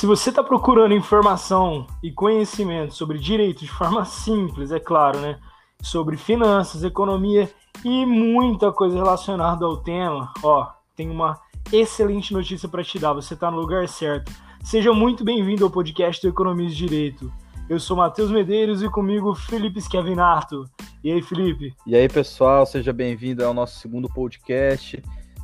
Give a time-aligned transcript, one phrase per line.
[0.00, 5.38] se você está procurando informação e conhecimento sobre direito de forma simples, é claro, né?
[5.82, 7.50] Sobre finanças, economia
[7.84, 11.38] e muita coisa relacionada ao tema, ó, tem uma
[11.70, 13.12] excelente notícia para te dar.
[13.12, 14.32] Você está no lugar certo.
[14.64, 17.30] Seja muito bem-vindo ao podcast do Economia Direito.
[17.68, 20.64] Eu sou Matheus Medeiros e comigo Felipe Schiavinato.
[21.04, 21.74] E aí, Felipe?
[21.86, 25.02] E aí, pessoal, seja bem-vindo ao nosso segundo podcast.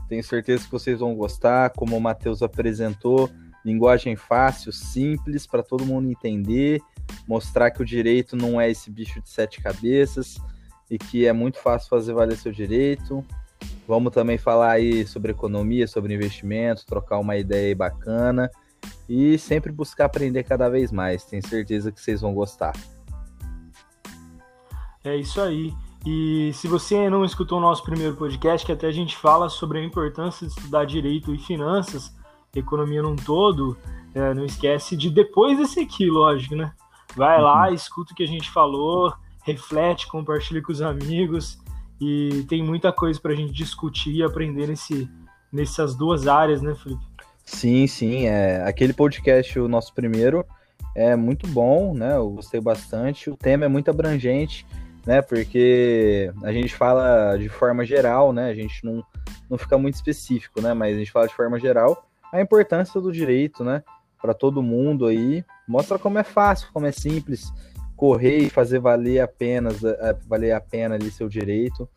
[0.08, 3.28] Tenho certeza que vocês vão gostar, como o Matheus apresentou,
[3.66, 6.80] linguagem fácil, simples, para todo mundo entender,
[7.26, 10.38] mostrar que o direito não é esse bicho de sete cabeças
[10.88, 13.24] e que é muito fácil fazer valer seu direito.
[13.88, 18.48] Vamos também falar aí sobre economia, sobre investimento, trocar uma ideia bacana
[19.08, 21.24] e sempre buscar aprender cada vez mais.
[21.24, 22.72] Tenho certeza que vocês vão gostar.
[25.02, 25.74] É isso aí.
[26.06, 29.80] E se você não escutou o nosso primeiro podcast, que até a gente fala sobre
[29.80, 32.14] a importância de estudar direito e finanças,
[32.54, 33.76] economia num todo,
[34.14, 36.72] é, não esquece de depois desse aqui, lógico, né?
[37.14, 37.74] Vai lá, uhum.
[37.74, 41.58] escuta o que a gente falou, reflete, compartilha com os amigos
[42.00, 45.08] e tem muita coisa para a gente discutir e aprender nesse,
[45.52, 47.02] nessas duas áreas, né, Felipe?
[47.44, 48.26] Sim, sim.
[48.26, 50.44] É, aquele podcast, o nosso primeiro,
[50.94, 52.16] é muito bom, né?
[52.16, 53.30] Eu gostei bastante.
[53.30, 54.66] O tema é muito abrangente,
[55.06, 55.22] né?
[55.22, 58.50] Porque a gente fala de forma geral, né?
[58.50, 59.04] A gente não,
[59.48, 60.74] não fica muito específico, né?
[60.74, 63.82] Mas a gente fala de forma geral a importância do direito, né?
[64.20, 65.44] Para todo mundo aí.
[65.66, 67.52] Mostra como é fácil, como é simples
[67.96, 69.80] correr e fazer valer apenas
[70.26, 71.88] valer a pena ali seu direito.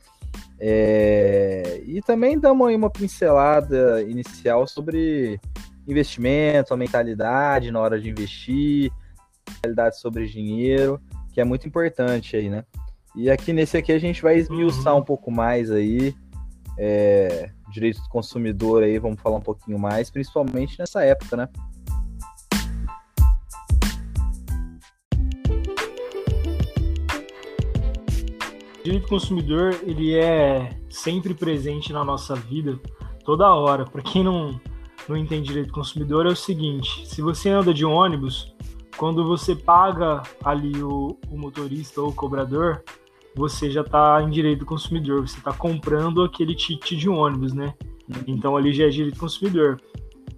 [0.59, 5.39] É, e também damos aí uma pincelada inicial sobre
[5.87, 8.91] investimento, a mentalidade na hora de investir,
[9.49, 11.01] mentalidade sobre dinheiro,
[11.33, 12.63] que é muito importante aí, né?
[13.15, 14.99] E aqui nesse aqui a gente vai esmiuçar uhum.
[14.99, 16.13] um pouco mais aí,
[16.77, 21.49] é, direito do consumidor aí, vamos falar um pouquinho mais, principalmente nessa época, né?
[28.89, 32.79] direito do consumidor ele é sempre presente na nossa vida,
[33.23, 33.85] toda hora.
[33.85, 34.59] Para quem não,
[35.07, 38.53] não entende direito do consumidor, é o seguinte: se você anda de ônibus,
[38.97, 42.83] quando você paga ali o, o motorista ou o cobrador,
[43.35, 47.73] você já está em direito do consumidor, você está comprando aquele ticket de ônibus, né?
[48.07, 48.23] Uhum.
[48.27, 49.79] Então ali já é direito do consumidor.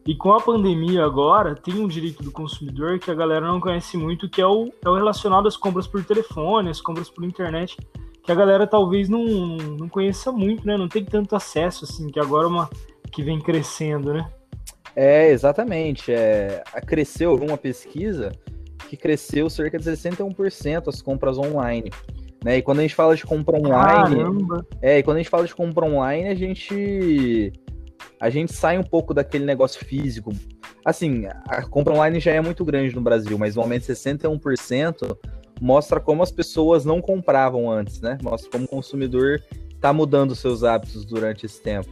[0.06, 3.98] E com a pandemia agora, tem um direito do consumidor que a galera não conhece
[3.98, 7.78] muito, que é o, é o relacionado às compras por telefone, às compras por internet,
[8.24, 10.76] que a galera talvez não, não conheça muito, né?
[10.76, 12.70] Não tem tanto acesso, assim, que agora é uma
[13.12, 14.28] que vem crescendo, né?
[14.96, 16.12] É, exatamente.
[16.12, 18.32] É, cresceu uma pesquisa
[18.90, 21.92] que cresceu cerca de 61% as compras online.
[22.44, 22.58] Né?
[22.58, 24.18] E quando a gente fala de compra online.
[24.18, 24.66] Caramba.
[24.82, 27.54] É, e quando a gente fala de compra online, a gente.
[28.20, 30.32] A gente sai um pouco daquele negócio físico.
[30.84, 35.16] Assim, a compra online já é muito grande no Brasil, mas no momento 61%
[35.60, 38.18] mostra como as pessoas não compravam antes, né?
[38.24, 39.42] Mostra como o consumidor
[39.74, 41.90] está mudando seus hábitos durante esse tempo.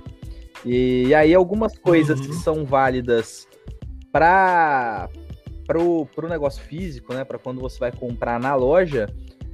[0.65, 2.27] E, aí algumas coisas uhum.
[2.27, 3.47] que são válidas
[4.11, 5.07] para
[5.77, 7.23] o negócio físico, né?
[7.23, 9.07] Para quando você vai comprar na loja,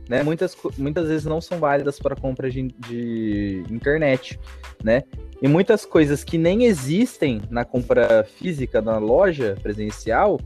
[0.09, 0.23] né?
[0.23, 4.39] Muitas, muitas vezes não são válidas para compra de, de internet,
[4.83, 5.03] né?
[5.41, 10.39] E muitas coisas que nem existem na compra física na loja presencial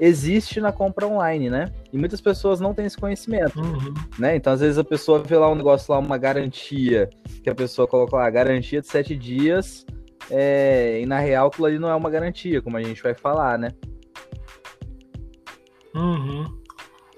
[0.00, 1.72] existe na compra online, né?
[1.92, 3.94] E muitas pessoas não têm esse conhecimento, uhum.
[4.18, 4.34] né?
[4.34, 7.08] Então, às vezes, a pessoa vê lá um negócio lá, uma garantia,
[7.42, 9.86] que a pessoa coloca lá, garantia de sete dias,
[10.30, 11.00] é...
[11.00, 13.70] e na real aquilo ali não é uma garantia, como a gente vai falar, né?
[15.94, 16.61] Uhum.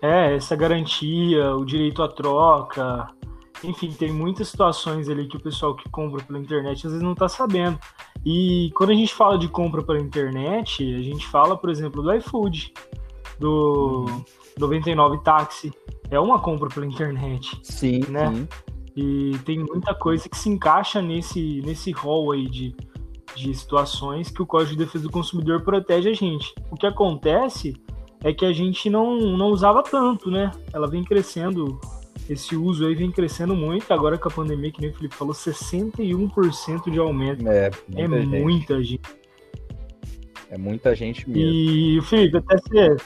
[0.04, 3.06] É, essa garantia, o direito à troca,
[3.62, 7.14] enfim, tem muitas situações ali que o pessoal que compra pela internet às vezes não
[7.14, 7.78] tá sabendo.
[8.22, 12.12] E quando a gente fala de compra pela internet, a gente fala, por exemplo, do
[12.16, 12.74] iFood,
[13.38, 14.04] do
[14.58, 15.72] 99 Táxi.
[16.10, 17.58] É uma compra pela internet.
[17.62, 18.30] Sim, né?
[18.30, 18.48] Sim.
[18.94, 22.76] E tem muita coisa que se encaixa nesse, nesse rol aí de,
[23.34, 26.54] de situações que o Código de Defesa do Consumidor protege a gente.
[26.70, 27.74] O que acontece
[28.24, 30.50] é que a gente não, não usava tanto, né?
[30.72, 31.78] Ela vem crescendo
[32.28, 35.34] esse uso aí vem crescendo muito, agora com a pandemia, que nem o Felipe falou,
[35.34, 37.46] 61% de aumento.
[37.46, 38.42] É, muita, é gente.
[38.42, 39.02] muita gente.
[40.48, 41.42] É muita gente mesmo.
[41.42, 42.96] E, Felipe, até você,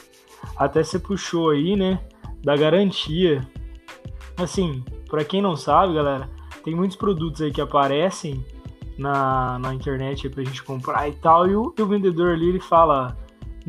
[0.55, 1.99] até você puxou aí, né,
[2.41, 3.45] da garantia.
[4.37, 6.29] Assim, para quem não sabe, galera,
[6.63, 8.41] tem muitos produtos aí que aparecem
[8.97, 12.61] na, na internet pra gente comprar e tal, e o, e o vendedor ali, ele
[12.61, 13.17] fala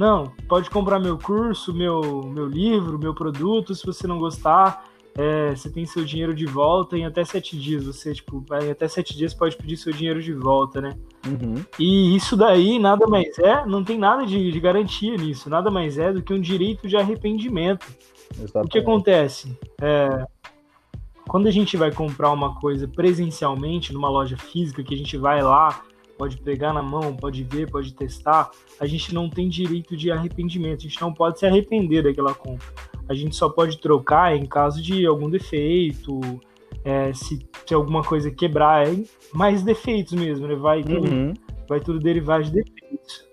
[0.00, 5.54] não, pode comprar meu curso, meu, meu livro, meu produto, se você não gostar, é,
[5.54, 7.84] você tem seu dinheiro de volta em até sete dias.
[7.84, 10.96] Você, tipo, em até sete dias pode pedir seu dinheiro de volta, né?
[11.26, 11.62] Uhum.
[11.78, 15.98] E isso daí nada mais é, não tem nada de, de, garantia nisso, nada mais
[15.98, 17.86] é do que um direito de arrependimento.
[18.38, 18.68] Exatamente.
[18.68, 19.54] O que acontece?
[19.82, 20.24] É,
[21.28, 25.42] quando a gente vai comprar uma coisa presencialmente numa loja física, que a gente vai
[25.42, 25.82] lá,
[26.20, 30.80] pode pegar na mão, pode ver, pode testar, a gente não tem direito de arrependimento,
[30.80, 32.66] a gente não pode se arrepender daquela compra.
[33.08, 36.20] A gente só pode trocar em caso de algum defeito,
[36.84, 39.02] é, se, se alguma coisa quebrar, é
[39.32, 40.54] mais defeitos mesmo, né?
[40.54, 41.32] Vai tudo, uhum.
[41.66, 43.24] vai tudo derivar de defeitos.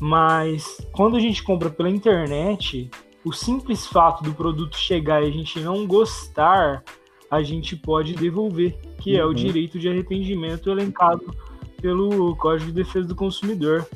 [0.00, 2.88] Mas quando a gente compra pela internet,
[3.24, 6.84] o simples fato do produto chegar e a gente não gostar,
[7.28, 9.18] a gente pode devolver, que uhum.
[9.18, 9.34] é o uhum.
[9.34, 11.34] direito de arrependimento elencado
[11.80, 13.86] pelo Código de Defesa do Consumidor.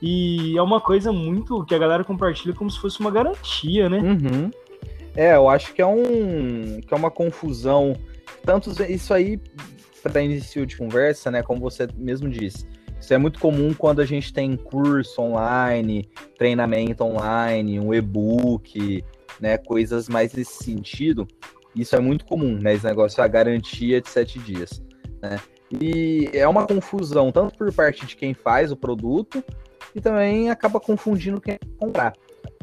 [0.00, 3.98] E é uma coisa muito que a galera compartilha como se fosse uma garantia, né?
[3.98, 4.50] Uhum.
[5.14, 7.96] É, eu acho que é um que é uma confusão.
[8.44, 9.40] Tanto isso aí
[10.02, 11.42] para início de conversa, né?
[11.42, 12.66] Como você mesmo disse,
[13.00, 19.04] isso é muito comum quando a gente tem curso online, treinamento online, um e-book,
[19.40, 19.58] né?
[19.58, 21.28] Coisas mais nesse sentido.
[21.76, 22.74] Isso é muito comum, né?
[22.74, 24.82] Esse negócio a garantia de sete dias,
[25.22, 25.38] né?
[25.80, 29.42] E é uma confusão tanto por parte de quem faz o produto
[29.94, 32.12] e também acaba confundindo quem comprar,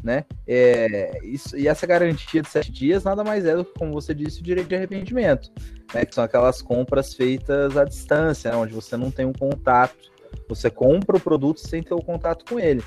[0.03, 0.25] né?
[0.47, 4.13] É, isso, e essa garantia de sete dias nada mais é do que, como você
[4.13, 5.51] disse, o direito de arrependimento,
[5.93, 6.05] né?
[6.05, 8.57] Que são aquelas compras feitas à distância, né?
[8.57, 10.11] onde você não tem um contato,
[10.47, 12.83] você compra o produto sem ter o contato com ele,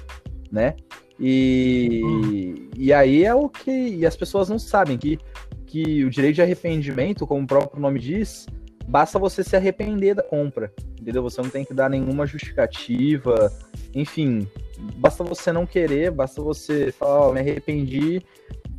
[0.50, 0.76] né?
[1.18, 2.70] E, hum.
[2.76, 5.18] e aí é o que as pessoas não sabem que,
[5.66, 8.46] que o direito de arrependimento, como o próprio nome diz,
[8.86, 11.22] basta você se arrepender da compra, entendeu?
[11.22, 13.52] Você não tem que dar nenhuma justificativa,
[13.94, 14.48] enfim,
[14.96, 18.22] basta você não querer, basta você falar, oh, me arrependi,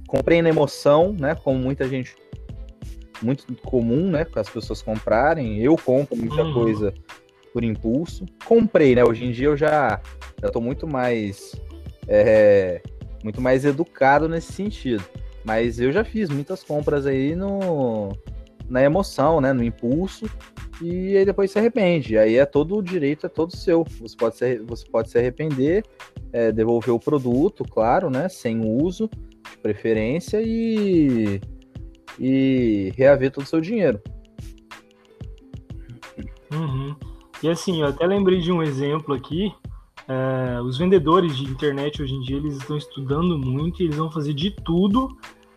[0.07, 1.35] comprei na emoção, né?
[1.35, 2.15] Como muita gente,
[3.21, 4.25] muito comum, né?
[4.25, 6.53] Com as pessoas comprarem, eu compro muita uhum.
[6.53, 6.93] coisa
[7.51, 9.03] por impulso, comprei, né?
[9.03, 10.01] Hoje em dia eu já,
[10.41, 11.55] já tô muito mais,
[12.07, 12.81] é,
[13.23, 15.03] muito mais educado nesse sentido.
[15.45, 18.17] Mas eu já fiz muitas compras aí no,
[18.69, 20.25] na emoção, né, no impulso,
[20.81, 22.17] e aí depois se arrepende.
[22.17, 23.85] Aí é todo o direito, é todo seu.
[24.01, 25.83] Você pode se, você pode se arrepender,
[26.31, 29.09] é, devolver o produto, claro, né, sem uso,
[29.51, 31.39] de preferência, e,
[32.19, 34.01] e reaver todo o seu dinheiro.
[36.51, 36.95] Uhum.
[37.41, 39.51] E assim, eu até lembrei de um exemplo aqui.
[40.07, 44.11] É, os vendedores de internet hoje em dia eles estão estudando muito e eles vão
[44.11, 45.07] fazer de tudo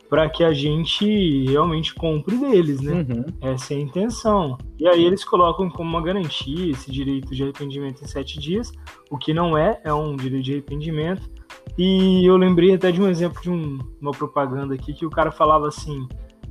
[0.09, 3.05] para que a gente realmente compre deles, né?
[3.09, 3.25] Uhum.
[3.41, 4.57] Essa é a intenção.
[4.79, 8.73] E aí eles colocam como uma garantia esse direito de arrependimento em sete dias,
[9.11, 11.29] o que não é, é um direito de arrependimento.
[11.77, 15.31] E eu lembrei até de um exemplo de um, uma propaganda aqui que o cara
[15.31, 16.07] falava assim: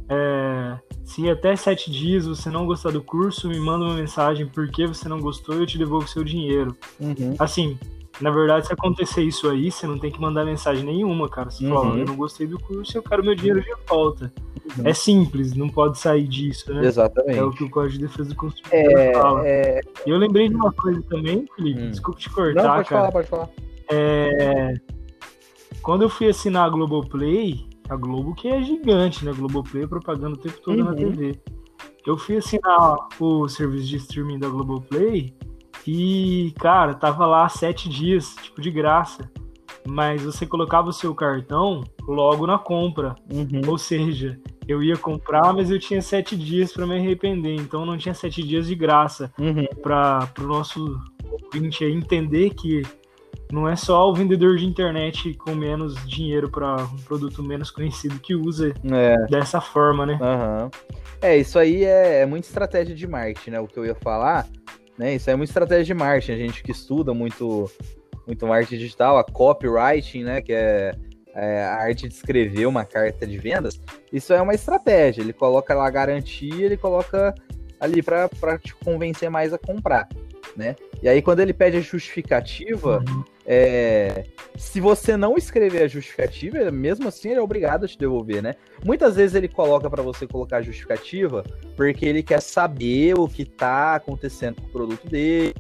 [0.10, 4.70] é, se até sete dias você não gostar do curso, me manda uma mensagem por
[4.70, 6.76] que você não gostou e eu te devolvo seu dinheiro.
[7.00, 7.36] Uhum.
[7.40, 7.78] Assim,
[8.22, 11.50] na verdade, se acontecer isso aí, você não tem que mandar mensagem nenhuma, cara.
[11.50, 11.74] Você uhum.
[11.74, 14.32] fala, eu não gostei do curso, eu quero meu dinheiro de volta.
[14.78, 14.88] Uhum.
[14.88, 16.86] É simples, não pode sair disso, né?
[16.86, 17.38] Exatamente.
[17.38, 19.48] É o que o Código de Defesa do Consumidor é, fala.
[19.48, 19.82] É...
[20.06, 21.92] E eu lembrei de uma coisa também, Felipe, hum.
[21.92, 23.02] desculpa te cortar, não, pode cara.
[23.02, 23.50] Falar, pode falar.
[23.92, 24.74] É...
[25.82, 29.34] Quando eu fui assinar a Globoplay, a Globo que é gigante, né?
[29.34, 30.86] Globoplay é propaganda o tempo todo uhum.
[30.86, 31.40] na TV.
[32.06, 35.36] Eu fui assinar o serviço de streaming da Globoplay
[35.88, 39.30] e, cara, tava lá sete dias, tipo, de graça.
[39.88, 43.16] Mas você colocava o seu cartão logo na compra.
[43.32, 43.62] Uhum.
[43.68, 47.56] Ou seja, eu ia comprar, mas eu tinha sete dias para me arrepender.
[47.56, 49.32] Então não tinha sete dias de graça.
[49.38, 49.66] Uhum.
[49.84, 51.00] Para o nosso
[51.54, 52.82] ouvinte entender que
[53.52, 58.20] não é só o vendedor de internet com menos dinheiro para um produto menos conhecido
[58.20, 59.16] que usa é.
[59.30, 60.18] dessa forma, né?
[60.20, 60.70] Uhum.
[61.22, 63.60] É, isso aí é, é muita estratégia de marketing, né?
[63.60, 64.48] O que eu ia falar
[64.98, 65.16] né?
[65.16, 66.32] Isso é uma estratégia de marketing.
[66.32, 67.70] A gente que estuda muito,
[68.26, 70.42] muito marketing digital, a copywriting, né?
[70.42, 70.96] Que é,
[71.34, 73.80] é a arte de escrever uma carta de vendas.
[74.12, 75.22] Isso é uma estratégia.
[75.22, 77.34] Ele coloca lá a garantia, ele coloca
[77.80, 80.08] ali para te convencer mais a comprar,
[80.56, 80.76] né?
[81.02, 83.24] E aí quando ele pede a justificativa, uhum.
[83.46, 84.26] é,
[84.58, 88.56] se você não escrever a justificativa, mesmo assim ele é obrigado a te devolver, né?
[88.84, 91.44] Muitas vezes ele coloca para você colocar a justificativa
[91.76, 95.54] porque ele quer saber o que está acontecendo com o produto dele,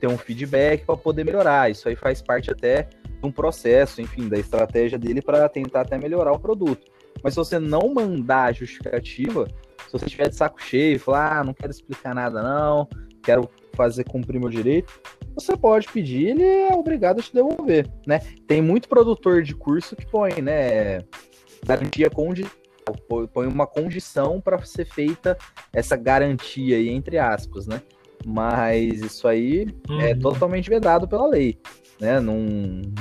[0.00, 1.70] ter um feedback para poder melhorar.
[1.70, 5.96] Isso aí faz parte até de um processo, enfim, da estratégia dele para tentar até
[5.96, 6.90] melhorar o produto.
[7.22, 9.46] Mas se você não mandar a justificativa,
[9.86, 12.88] se você estiver de saco cheio e falar, ah, não quero explicar nada não,
[13.22, 14.92] quero fazer cumprir meu direito,
[15.34, 18.20] você pode pedir, ele é obrigado a te devolver, né?
[18.46, 21.02] Tem muito produtor de curso que põe, né,
[21.64, 25.38] garantia põe uma condição para ser feita
[25.72, 27.80] essa garantia aí, entre aspas, né?
[28.24, 30.00] Mas isso aí é uhum.
[30.00, 31.58] é totalmente vedado pela lei,
[32.00, 32.20] né?
[32.20, 32.38] Não,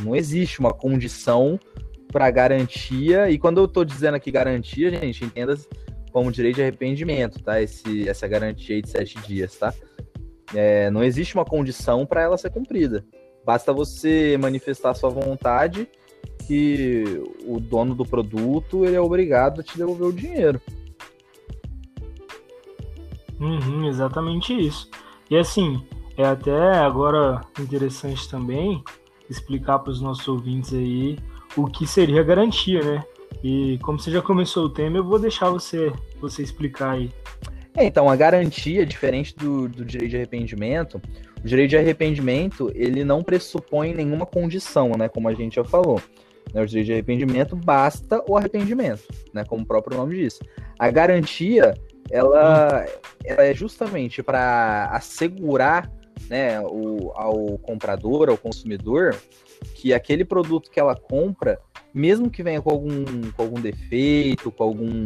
[0.04, 1.60] não existe uma condição
[2.12, 5.56] para garantia, e quando eu estou dizendo aqui garantia, gente, entenda
[6.12, 7.62] como direito de arrependimento, tá?
[7.62, 9.74] Esse, essa garantia aí de sete dias, tá?
[10.54, 13.06] É, não existe uma condição para ela ser cumprida.
[13.46, 15.88] Basta você manifestar sua vontade
[16.48, 20.62] que o dono do produto ele é obrigado a te devolver o dinheiro.
[23.40, 24.90] Uhum, exatamente isso.
[25.30, 25.84] E assim,
[26.18, 28.84] é até agora interessante também
[29.30, 31.18] explicar para os nossos ouvintes aí
[31.56, 33.04] o que seria garantia, né?
[33.44, 37.10] E como você já começou o tema, eu vou deixar você, você explicar aí.
[37.76, 41.02] É, então, a garantia, diferente do, do direito de arrependimento,
[41.44, 45.08] o direito de arrependimento, ele não pressupõe nenhuma condição, né?
[45.08, 46.02] Como a gente já falou.
[46.54, 46.62] Né?
[46.62, 49.44] O direito de arrependimento basta o arrependimento, né?
[49.46, 50.40] Como o próprio nome diz.
[50.78, 51.74] A garantia,
[52.10, 52.86] ela,
[53.24, 55.90] ela é justamente para assegurar
[56.30, 59.16] né, o, ao comprador, ao consumidor,
[59.76, 61.60] que aquele produto que ela compra,
[61.94, 65.04] mesmo que venha com algum, com algum defeito, com algum,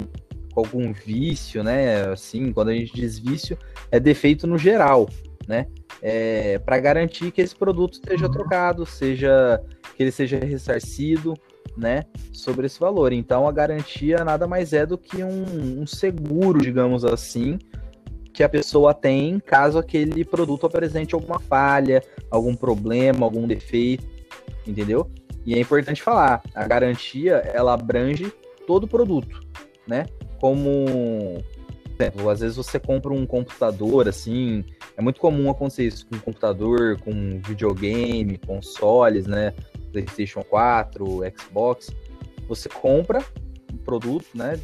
[0.55, 2.05] com algum vício, né?
[2.05, 3.57] Assim, quando a gente diz vício,
[3.91, 5.09] é defeito no geral,
[5.47, 5.67] né?
[6.01, 9.61] É, para garantir que esse produto seja trocado, seja
[9.95, 11.35] que ele seja ressarcido,
[11.77, 13.11] né, sobre esse valor.
[13.11, 17.59] Então a garantia nada mais é do que um, um seguro, digamos assim,
[18.33, 24.05] que a pessoa tem caso aquele produto apresente alguma falha, algum problema, algum defeito,
[24.67, 25.09] entendeu?
[25.45, 28.33] E é importante falar, a garantia ela abrange
[28.65, 29.41] todo o produto,
[29.87, 30.05] né?
[30.39, 31.43] Como
[31.97, 34.65] exemplo, às vezes você compra um computador assim,
[34.97, 39.53] é muito comum acontecer isso com computador, com videogame, consoles, né?
[39.91, 41.89] PlayStation 4, Xbox.
[42.47, 43.23] Você compra
[43.73, 44.59] um produto, né?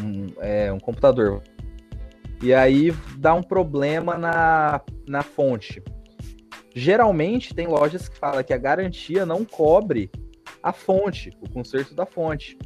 [0.00, 1.42] Um, é, um computador
[2.42, 5.82] e aí dá um problema na, na fonte.
[6.74, 10.10] Geralmente tem lojas que falam que a garantia não cobre
[10.62, 12.58] a fonte, o conserto da fonte,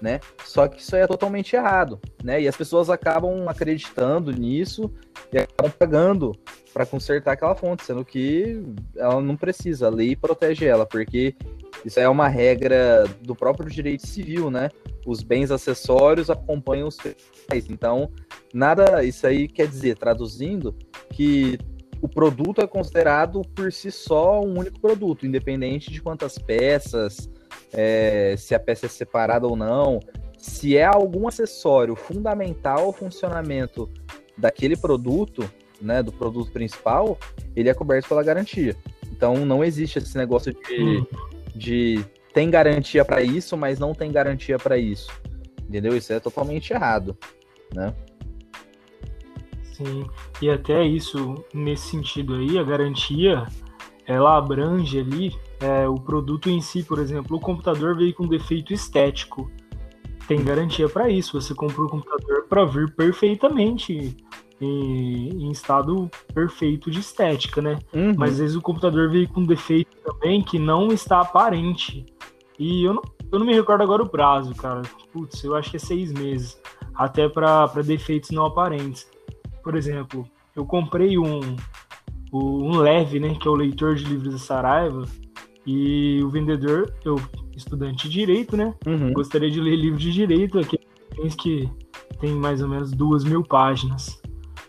[0.00, 0.20] né?
[0.44, 2.40] Só que isso é totalmente errado, né?
[2.40, 4.92] E as pessoas acabam acreditando nisso
[5.32, 6.32] e acabam pagando
[6.72, 8.62] para consertar aquela fonte, sendo que
[8.96, 11.34] ela não precisa, a lei protege ela, porque
[11.84, 14.68] isso é uma regra do próprio direito civil, né?
[15.06, 17.70] Os bens acessórios acompanham os feitos.
[17.70, 18.10] Então,
[18.52, 20.74] nada, isso aí quer dizer, traduzindo,
[21.10, 21.58] que
[22.00, 27.30] o produto é considerado por si só um único produto, independente de quantas peças,
[27.72, 30.00] é, se a peça é separada ou não,
[30.36, 33.90] se é algum acessório fundamental ao funcionamento
[34.36, 37.18] daquele produto, né, do produto principal,
[37.54, 38.76] ele é coberto pela garantia.
[39.10, 41.06] Então não existe esse negócio de, hum.
[41.54, 45.10] de tem garantia para isso, mas não tem garantia para isso.
[45.68, 45.96] Entendeu?
[45.96, 47.16] Isso é totalmente errado,
[47.74, 47.94] né?
[49.72, 50.06] Sim,
[50.40, 53.46] e até isso, nesse sentido aí, a garantia,
[54.06, 58.72] ela abrange ali é, o produto em si, por exemplo, o computador veio com defeito
[58.72, 59.50] estético.
[60.28, 64.16] Tem garantia para isso, você comprou o computador para vir perfeitamente
[64.60, 67.78] em, em, estado perfeito de estética, né?
[67.94, 68.14] Uhum.
[68.16, 72.04] Mas às vezes o computador veio com defeito também que não está aparente.
[72.58, 74.82] E eu não, eu não me recordo agora o prazo, cara.
[75.12, 76.60] Putz, eu acho que é seis meses.
[76.94, 79.06] Até para defeitos não aparentes
[79.66, 81.40] por exemplo, eu comprei um,
[82.32, 85.02] um leve, né, que é o leitor de livros da Saraiva,
[85.66, 87.20] e o vendedor, eu,
[87.56, 89.12] estudante de direito, né, uhum.
[89.12, 91.68] gostaria de ler livro de direito, aqueles que
[92.20, 94.20] tem mais ou menos duas mil páginas.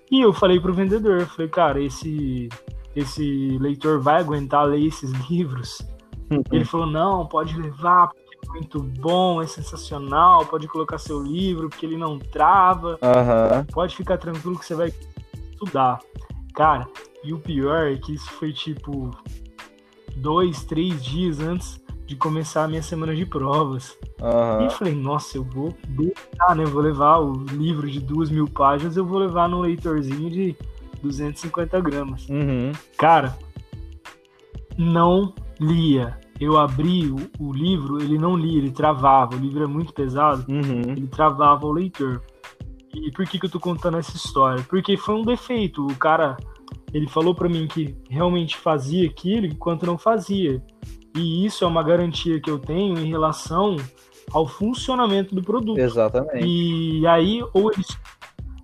[0.10, 2.50] E eu falei pro vendedor, falei, cara, esse,
[2.96, 5.80] esse leitor vai aguentar ler esses livros?
[6.32, 6.42] Uhum.
[6.52, 8.10] Ele falou, não, pode levar,
[8.50, 12.92] muito bom, é sensacional, pode colocar seu livro, porque ele não trava.
[13.02, 13.66] Uhum.
[13.72, 14.94] Pode ficar tranquilo que você vai
[15.52, 16.00] estudar.
[16.56, 16.88] Cara,
[17.24, 19.12] e o pior é que isso foi tipo
[20.18, 23.98] dois, três dias antes de começar a minha semana de provas.
[24.22, 24.62] Uhum.
[24.62, 26.66] E eu falei, nossa, eu vou deixar, né?
[26.66, 30.56] Vou levar o livro de duas mil páginas, eu vou levar num leitorzinho de
[31.02, 32.28] 250 gramas.
[32.30, 32.72] Uhum.
[32.98, 33.38] Cara,
[34.78, 39.36] não lia eu abri o, o, livro, ele não lia, ele travava.
[39.36, 40.82] O livro é muito pesado, uhum.
[40.96, 42.22] ele travava o leitor.
[42.94, 44.64] E por que, que eu tô contando essa história?
[44.70, 45.86] Porque foi um defeito.
[45.86, 46.38] O cara,
[46.94, 50.62] ele falou para mim que realmente fazia aquilo enquanto não fazia.
[51.16, 53.76] E isso é uma garantia que eu tenho em relação
[54.32, 55.80] ao funcionamento do produto.
[55.80, 56.46] Exatamente.
[56.46, 57.88] E aí, ou eles,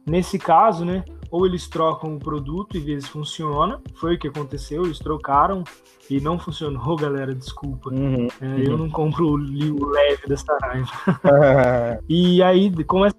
[0.06, 1.04] nesse caso, né,
[1.34, 3.82] ou eles trocam o produto e vê se funciona.
[3.96, 5.64] Foi o que aconteceu, eles trocaram
[6.08, 7.90] e não funcionou, galera, desculpa.
[7.90, 8.58] Uhum, é, uhum.
[8.60, 10.92] Eu não compro o, o leve dessa raiva.
[12.08, 13.18] e aí, com essa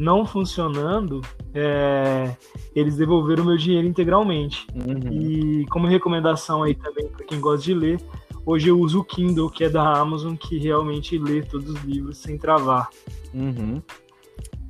[0.00, 1.20] não funcionando,
[1.52, 2.34] é,
[2.74, 4.66] eles devolveram meu dinheiro integralmente.
[4.74, 5.12] Uhum.
[5.12, 8.00] E como recomendação aí também para quem gosta de ler,
[8.46, 12.16] hoje eu uso o Kindle, que é da Amazon, que realmente lê todos os livros
[12.16, 12.88] sem travar.
[13.34, 13.82] Uhum.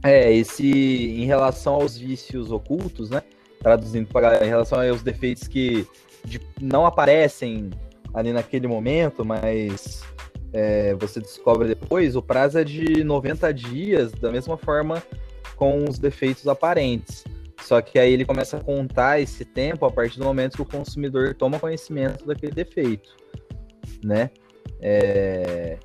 [0.03, 3.23] É, esse em relação aos vícios ocultos, né?
[3.61, 5.87] Traduzindo para em relação aos defeitos que
[6.25, 7.71] de, não aparecem
[8.13, 10.03] ali naquele momento, mas
[10.53, 15.03] é, você descobre depois, o prazo é de 90 dias, da mesma forma
[15.57, 17.25] com os defeitos aparentes.
[17.63, 20.67] Só que aí ele começa a contar esse tempo a partir do momento que o
[20.67, 23.15] consumidor toma conhecimento daquele defeito,
[24.03, 24.31] né?
[24.81, 25.79] É...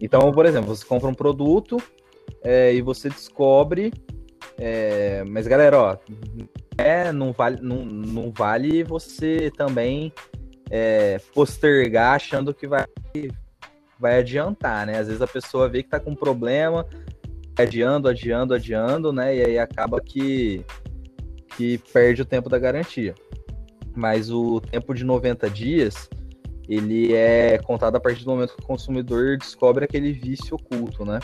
[0.00, 1.76] Então, por exemplo, você compra um produto
[2.42, 3.92] é, e você descobre,
[4.56, 5.22] é...
[5.24, 5.96] mas galera, ó,
[6.78, 10.12] é, não vale, não, não vale você também
[10.70, 12.86] é, postergar achando que vai
[13.98, 14.98] vai adiantar, né?
[14.98, 16.86] Às vezes a pessoa vê que tá com um problema,
[17.58, 19.36] adiando, adiando, adiando, né?
[19.36, 20.64] E aí acaba que,
[21.56, 23.14] que perde o tempo da garantia.
[23.96, 26.08] Mas o tempo de 90 dias,
[26.68, 31.18] ele é contado a partir do momento que o consumidor descobre aquele vício oculto, né?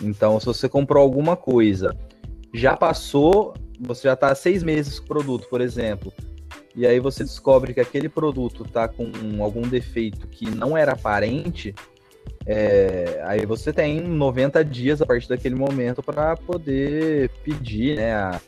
[0.00, 1.96] Então, se você comprou alguma coisa,
[2.52, 6.12] já passou, você já está seis meses com o produto, por exemplo,
[6.78, 9.10] e aí você descobre que aquele produto está com
[9.42, 11.74] algum defeito que não era aparente,
[12.46, 18.40] é, aí você tem 90 dias a partir daquele momento para poder pedir né, a,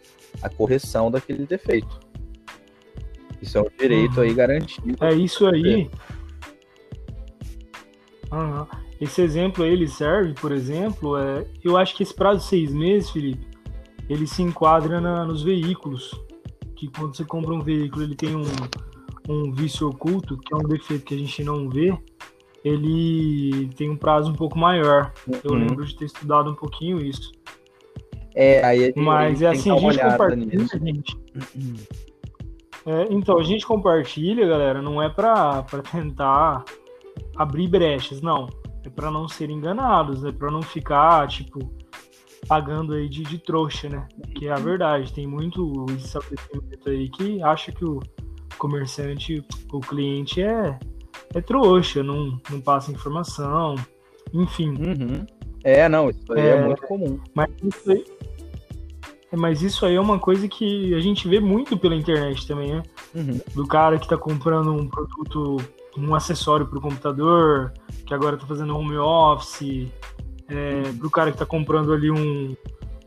[0.42, 1.98] a, correção daquele defeito.
[3.42, 4.22] Isso é um direito uhum.
[4.22, 5.04] aí garantido.
[5.04, 5.90] É isso aí.
[8.30, 8.66] Uhum.
[9.00, 12.72] Esse exemplo aí, ele serve, por exemplo, é, eu acho que esse prazo de seis
[12.72, 13.44] meses, Felipe,
[14.08, 16.14] ele se enquadra na, nos veículos
[16.80, 18.42] que quando você compra um veículo ele tem um,
[19.28, 21.94] um vício oculto, que é um defeito que a gente não vê,
[22.64, 25.12] ele tem um prazo um pouco maior.
[25.44, 25.58] Eu uhum.
[25.58, 27.30] lembro de ter estudado um pouquinho isso.
[28.34, 31.18] É, aí Mas é assim, a gente compartilha, gente.
[32.86, 36.64] É, então, a gente compartilha, galera, não é para tentar
[37.36, 38.48] abrir brechas, não.
[38.82, 41.70] É para não ser enganados, é para não ficar, tipo,
[42.48, 44.08] pagando aí de, de trouxa, né?
[44.40, 45.12] Que é a verdade.
[45.12, 48.00] Tem muito estabelecimento aí que acha que o
[48.56, 50.78] comerciante, o cliente é,
[51.34, 53.74] é trouxa, não, não passa informação,
[54.32, 54.70] enfim.
[54.70, 55.26] Uhum.
[55.62, 57.20] É, não, isso aí é, é, muito comum.
[57.34, 58.04] Mas isso aí,
[59.30, 62.76] é, mas isso aí é uma coisa que a gente vê muito pela internet também,
[62.76, 62.82] né?
[63.14, 63.38] Uhum.
[63.54, 65.58] Do cara que tá comprando um produto,
[65.98, 67.74] um acessório para o computador,
[68.06, 69.86] que agora tá fazendo home office,
[70.48, 72.56] é, para o cara que está comprando ali um,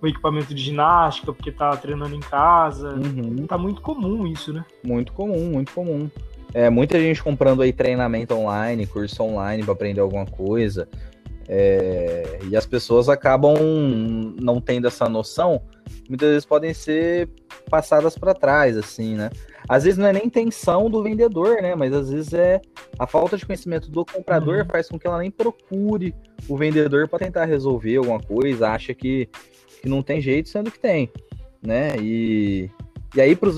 [0.03, 2.93] um, equipamento de ginástica porque está treinando em casa.
[2.93, 3.47] Uhum.
[3.47, 4.65] Tá muito comum isso, né?
[4.83, 6.09] Muito comum, muito comum.
[6.53, 10.87] É, muita gente comprando aí treinamento online, curso online para aprender alguma coisa.
[11.47, 13.55] É, e as pessoas acabam
[14.39, 15.61] não tendo essa noção,
[16.07, 17.29] muitas vezes podem ser
[17.69, 19.29] passadas para trás, assim, né?
[19.67, 21.75] Às vezes não é nem intenção do vendedor, né?
[21.75, 22.61] Mas às vezes é
[22.99, 24.65] a falta de conhecimento do comprador uhum.
[24.65, 26.13] faz com que ela nem procure
[26.47, 29.29] o vendedor para tentar resolver alguma coisa, acha que,
[29.83, 31.11] que não tem jeito, sendo que tem,
[31.61, 31.97] né?
[31.99, 32.71] E,
[33.13, 33.57] e aí para os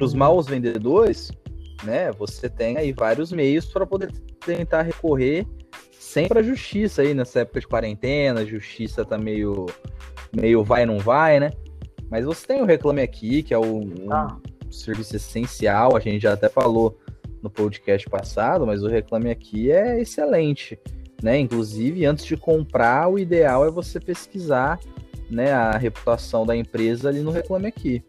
[0.00, 1.30] os maus vendedores,
[1.84, 2.10] né?
[2.18, 4.12] Você tem aí vários meios para poder
[4.44, 5.46] tentar recorrer
[5.92, 9.66] sempre à justiça aí nessa época de quarentena, a justiça tá meio
[10.36, 11.52] meio vai não vai, né?
[12.10, 13.80] Mas você tem o Reclame Aqui, que é o,
[14.10, 14.36] ah
[14.70, 16.98] serviço essencial, a gente já até falou
[17.42, 20.78] no podcast passado, mas o Reclame Aqui é excelente,
[21.22, 21.38] né?
[21.38, 24.78] Inclusive, antes de comprar, o ideal é você pesquisar
[25.30, 28.02] né, a reputação da empresa ali no Reclame Aqui.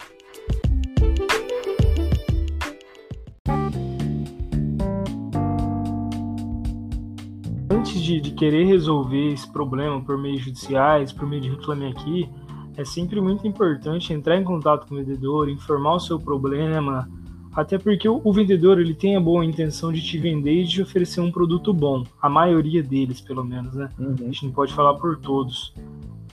[7.70, 12.30] Antes de, de querer resolver esse problema por meios judiciais, por meio de Reclame Aqui,
[12.76, 17.08] é sempre muito importante entrar em contato com o vendedor, informar o seu problema,
[17.54, 21.20] até porque o, vendedor ele tem a boa intenção de te vender e de oferecer
[21.20, 23.90] um produto bom, a maioria deles, pelo menos, né?
[24.00, 24.16] Uhum.
[24.20, 25.74] A gente não pode falar por todos.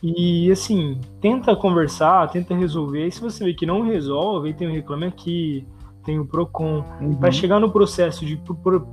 [0.03, 3.07] E assim, tenta conversar, tenta resolver.
[3.07, 5.67] E se você vê que não resolve, tem o Reclame Aqui,
[6.05, 6.85] tem o Procon.
[7.01, 7.17] Uhum.
[7.17, 8.41] Para chegar no processo de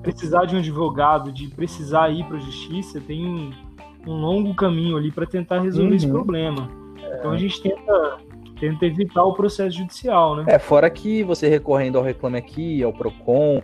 [0.02, 3.52] precisar de um advogado, de precisar ir para a justiça, tem um,
[4.08, 5.96] um longo caminho ali para tentar resolver uhum.
[5.96, 6.70] esse problema.
[7.20, 8.18] Então a gente tenta,
[8.60, 10.46] tenta evitar o processo judicial, né?
[10.48, 13.62] É, fora que você recorrendo ao Reclame Aqui, ao PROCON,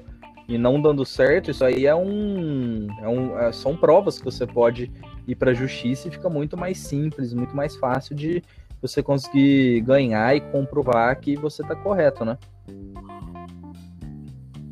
[0.48, 4.46] e não dando certo, isso aí é um, é um é, são provas que você
[4.46, 4.92] pode
[5.28, 8.44] ir para a justiça e fica muito mais simples, muito mais fácil de,
[8.82, 12.38] você conseguir ganhar e comprovar que você está correto, né?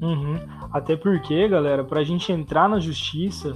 [0.01, 0.39] Uhum.
[0.73, 3.53] Até porque, galera, para a gente entrar na justiça,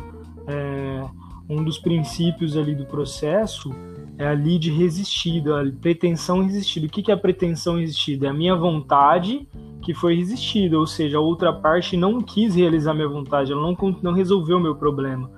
[0.48, 1.04] é,
[1.50, 3.74] um dos princípios ali do processo
[4.18, 6.86] é a lide resistida, a pretensão resistida.
[6.86, 8.28] O que é a pretensão resistida?
[8.28, 9.48] É a minha vontade
[9.84, 13.76] que foi resistida, ou seja, a outra parte não quis realizar minha vontade, ela não,
[14.02, 15.30] não resolveu meu problema.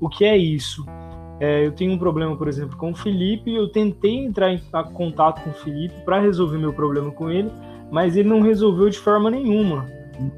[0.00, 0.86] O que é isso?
[1.40, 4.60] É, eu tenho um problema, por exemplo, com o Felipe, eu tentei entrar em
[4.92, 7.50] contato com o Felipe para resolver meu problema com ele,
[7.90, 9.86] mas ele não resolveu de forma nenhuma.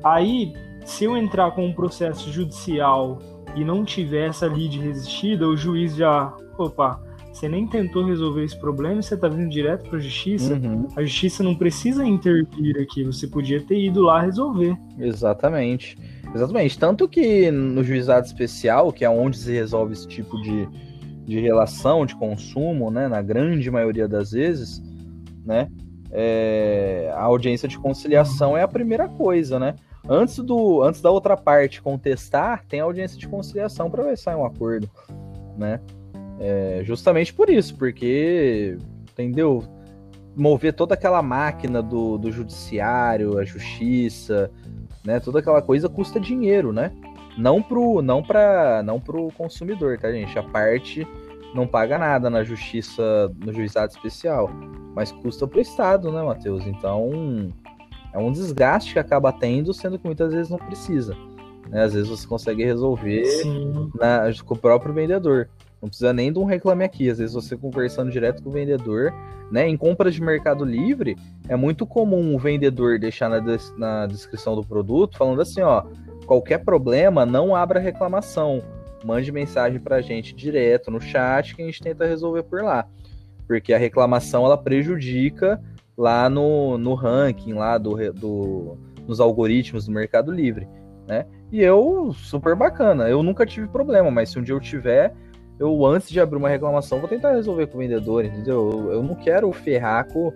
[0.04, 0.52] Aí,
[0.84, 3.18] se eu entrar com um processo judicial
[3.54, 7.00] e não tiver essa lide resistida, o juiz já, opa,
[7.32, 10.54] você nem tentou resolver esse problema, você está vindo direto para a justiça.
[10.54, 10.88] Uhum.
[10.96, 14.76] A justiça não precisa intervir aqui, você podia ter ido lá resolver.
[14.98, 15.96] Exatamente.
[16.34, 16.78] Exatamente.
[16.78, 20.68] Tanto que no juizado especial, que é onde se resolve esse tipo de,
[21.24, 24.82] de relação de consumo, né, na grande maioria das vezes,
[25.44, 25.68] né,
[26.10, 29.76] é, a audiência de conciliação é a primeira coisa, né?
[30.08, 34.24] Antes, do, antes da outra parte contestar, tem a audiência de conciliação para ver se
[34.24, 34.90] sai um acordo,
[35.56, 35.78] né?
[36.40, 38.78] É, justamente por isso, porque,
[39.12, 39.62] entendeu?
[40.34, 44.50] Mover toda aquela máquina do, do judiciário, a justiça,
[45.04, 45.20] né?
[45.20, 46.90] Toda aquela coisa custa dinheiro, né?
[47.36, 50.38] Não pro, não pra, não pro consumidor, tá, gente?
[50.38, 51.06] A parte
[51.54, 54.50] não paga nada na justiça, no juizado especial,
[54.94, 56.66] mas custa pro Estado, né, Matheus?
[56.66, 57.52] Então,
[58.12, 61.14] é um desgaste que acaba tendo, sendo que muitas vezes não precisa.
[61.68, 61.84] Né?
[61.84, 63.24] Às vezes você consegue resolver
[63.94, 65.48] na, com o próprio vendedor.
[65.80, 67.08] Não precisa nem de um reclame aqui.
[67.08, 69.12] Às vezes você conversando direto com o vendedor,
[69.50, 69.66] né?
[69.68, 71.16] Em compras de Mercado Livre,
[71.48, 75.84] é muito comum o vendedor deixar na, des na descrição do produto falando assim, ó,
[76.26, 78.62] qualquer problema, não abra reclamação.
[79.04, 82.86] Mande mensagem pra gente direto no chat que a gente tenta resolver por lá.
[83.46, 85.60] Porque a reclamação ela prejudica
[85.96, 90.68] lá no, no ranking, lá do, do, nos algoritmos do Mercado Livre,
[91.06, 91.26] né?
[91.50, 93.08] E eu, super bacana.
[93.08, 95.12] Eu nunca tive problema, mas se um dia eu tiver,
[95.60, 98.70] eu, antes de abrir uma reclamação, vou tentar resolver com o vendedor, entendeu?
[98.72, 100.32] Eu, eu não quero ferrar com,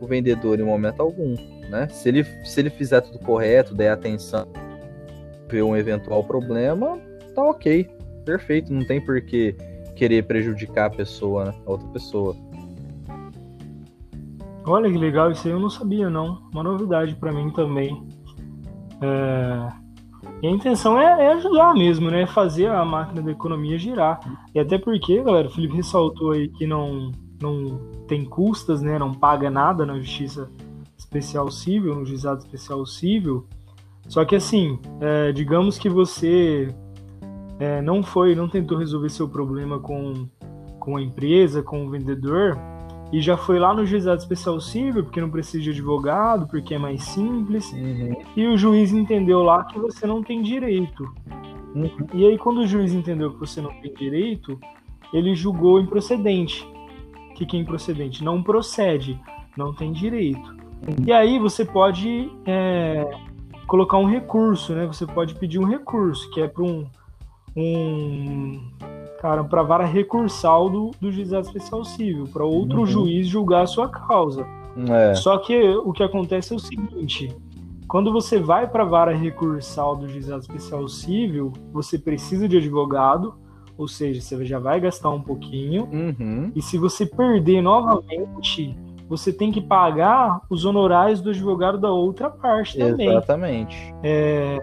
[0.00, 1.36] o vendedor em momento algum,
[1.70, 1.88] né?
[1.88, 4.48] Se ele, se ele fizer tudo correto, der atenção,
[5.48, 6.98] ver um eventual problema,
[7.36, 7.88] tá ok,
[8.24, 9.54] perfeito, não tem por que
[9.94, 11.54] querer prejudicar a pessoa, né?
[11.64, 12.36] a outra pessoa.
[14.66, 18.04] Olha que legal, isso aí eu não sabia não, uma novidade para mim também.
[19.00, 19.83] É...
[20.44, 22.26] E a intenção é, é, ajudar mesmo, né?
[22.26, 24.20] Fazer a máquina da economia girar.
[24.54, 28.98] E até porque, galera, o Felipe ressaltou aí que não, não tem custas, né?
[28.98, 30.50] Não paga nada na Justiça
[30.98, 33.46] Especial Civil, no Juizado Especial Civil.
[34.06, 36.68] Só que assim, é, digamos que você
[37.58, 40.28] é, não foi, não tentou resolver seu problema com,
[40.78, 42.58] com a empresa, com o vendedor,
[43.12, 46.78] e já foi lá no juizado especial civil, porque não precisa de advogado, porque é
[46.78, 48.16] mais simples, uhum.
[48.36, 51.04] e o juiz entendeu lá que você não tem direito.
[51.74, 51.90] Uhum.
[52.12, 54.58] E aí, quando o juiz entendeu que você não tem direito,
[55.12, 56.66] ele julgou improcedente.
[57.30, 58.24] O que, que é improcedente?
[58.24, 59.20] Não procede,
[59.56, 60.50] não tem direito.
[60.86, 61.06] Uhum.
[61.06, 63.08] E aí você pode é,
[63.66, 64.86] colocar um recurso, né?
[64.86, 66.86] Você pode pedir um recurso, que é para um,
[67.56, 68.60] um
[69.24, 72.86] cara, para vara recursal do, do juizado especial civil, para outro uhum.
[72.86, 74.46] juiz julgar a sua causa.
[74.86, 75.14] É.
[75.14, 77.34] Só que o que acontece é o seguinte:
[77.88, 83.34] quando você vai para a vara recursal do juizado especial civil, você precisa de advogado,
[83.78, 85.88] ou seja, você já vai gastar um pouquinho.
[85.90, 86.52] Uhum.
[86.54, 88.76] E se você perder novamente,
[89.08, 93.08] você tem que pagar os honorários do advogado da outra parte também.
[93.08, 93.94] Exatamente.
[94.02, 94.60] É...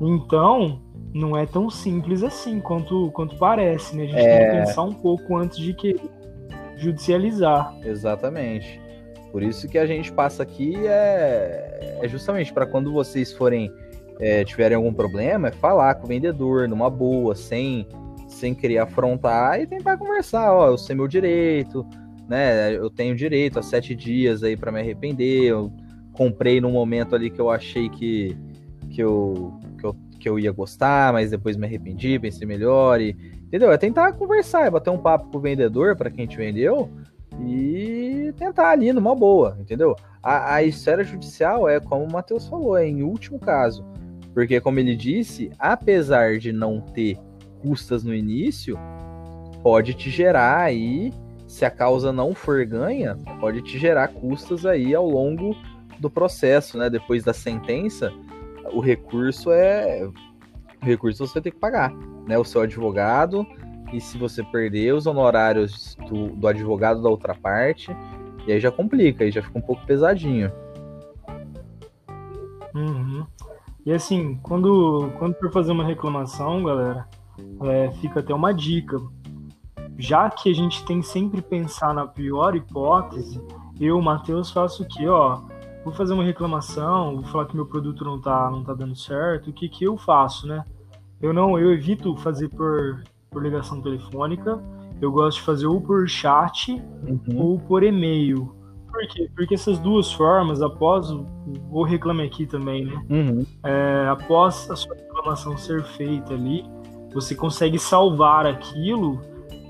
[0.00, 0.78] Então,
[1.12, 4.04] não é tão simples assim quanto, quanto parece, né?
[4.04, 4.38] A gente é...
[4.38, 5.96] tem que pensar um pouco antes de que
[6.76, 7.76] judicializar.
[7.84, 8.80] Exatamente.
[9.30, 13.70] Por isso que a gente passa aqui é, é justamente para quando vocês forem
[14.18, 17.86] é, tiverem algum problema, é falar com o vendedor numa boa, sem
[18.28, 20.52] sem querer afrontar e tentar conversar.
[20.52, 21.84] Ó, eu sei meu direito,
[22.28, 22.74] né?
[22.74, 25.44] Eu tenho direito a sete dias aí para me arrepender.
[25.44, 25.72] Eu
[26.12, 28.36] comprei num momento ali que eu achei que
[28.88, 29.59] que eu
[30.20, 33.72] que eu ia gostar, mas depois me arrependi, pensei melhor e entendeu?
[33.72, 36.88] É tentar conversar, é bater um papo com o vendedor para quem te vendeu
[37.40, 39.96] e tentar ali numa boa, entendeu?
[40.22, 43.84] A, a esfera judicial é como o Matheus falou, é em último caso,
[44.34, 47.18] porque como ele disse, apesar de não ter
[47.62, 48.78] custas no início,
[49.62, 51.12] pode te gerar aí,
[51.46, 55.56] se a causa não for ganha, pode te gerar custas aí ao longo
[55.98, 56.88] do processo, né?
[56.88, 58.12] Depois da sentença,
[58.72, 60.04] o recurso é.
[60.82, 61.92] O recurso você tem que pagar,
[62.26, 62.38] né?
[62.38, 63.46] O seu advogado
[63.92, 67.94] e se você perder os honorários do, do advogado da outra parte,
[68.46, 70.50] e aí já complica, aí já fica um pouco pesadinho.
[72.74, 73.26] Uhum.
[73.84, 77.08] E assim, quando, quando for fazer uma reclamação, galera,
[77.62, 78.96] é, fica até uma dica.
[79.98, 83.40] Já que a gente tem sempre pensar na pior hipótese,
[83.80, 85.08] eu, Matheus, faço o quê?
[85.08, 85.42] Ó,
[85.84, 89.50] vou fazer uma reclamação, vou falar que meu produto não tá, não tá dando certo,
[89.50, 90.64] o que que eu faço, né?
[91.20, 94.60] Eu não, eu evito fazer por, por ligação telefônica,
[95.00, 97.38] eu gosto de fazer ou por chat uhum.
[97.38, 98.54] ou por e-mail.
[98.90, 99.30] Por quê?
[99.34, 101.10] Porque essas duas formas, após
[101.70, 103.02] vou reclamar aqui também, né?
[103.08, 103.46] Uhum.
[103.62, 106.64] É, após a sua reclamação ser feita ali,
[107.12, 109.20] você consegue salvar aquilo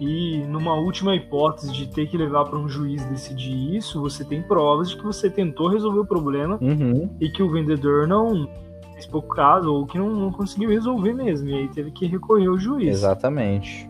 [0.01, 4.41] e numa última hipótese de ter que levar para um juiz decidir isso, você tem
[4.41, 7.15] provas de que você tentou resolver o problema uhum.
[7.21, 8.49] e que o vendedor não
[8.95, 11.51] fez pouco caso ou que não, não, conseguiu resolver mesmo.
[11.51, 12.89] E aí teve que recorrer ao juiz.
[12.89, 13.87] Exatamente.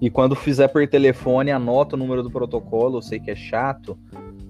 [0.00, 2.98] E quando fizer por telefone, anota o número do protocolo.
[2.98, 3.96] Eu sei que é chato,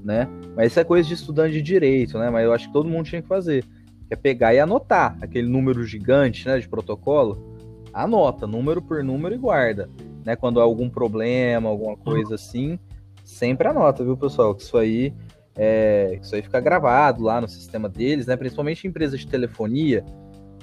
[0.02, 0.26] né?
[0.56, 2.30] Mas isso é coisa de estudante de direito, né?
[2.30, 3.64] Mas eu acho que todo mundo tinha que fazer.
[4.08, 7.54] Que é pegar e anotar aquele número gigante, né, de protocolo.
[7.92, 9.90] Anota, número por número e guarda
[10.26, 10.34] né?
[10.34, 12.76] Quando há algum problema, alguma coisa assim,
[13.24, 14.52] sempre anota, viu, pessoal?
[14.56, 15.14] Que isso aí
[15.56, 18.36] é, isso aí fica gravado lá no sistema deles, né?
[18.36, 20.04] Principalmente em empresas de telefonia,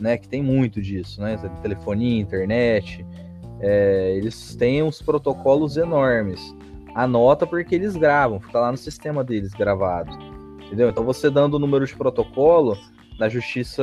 [0.02, 0.18] né?
[0.18, 1.38] Que tem muito disso, né?
[1.62, 3.06] Telefonia, internet,
[3.62, 6.42] é, eles têm uns protocolos enormes.
[6.94, 10.12] Anota porque eles gravam, fica lá no sistema deles gravado,
[10.66, 10.90] entendeu?
[10.90, 12.78] Então você dando o número de protocolo
[13.18, 13.82] na justiça